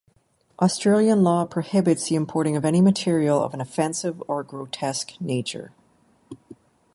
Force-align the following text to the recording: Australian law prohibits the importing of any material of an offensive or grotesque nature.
Australian 0.59 1.23
law 1.23 1.45
prohibits 1.45 2.09
the 2.09 2.15
importing 2.15 2.55
of 2.57 2.65
any 2.65 2.81
material 2.81 3.39
of 3.43 3.53
an 3.53 3.61
offensive 3.61 4.19
or 4.27 4.41
grotesque 4.41 5.11
nature. 5.19 5.73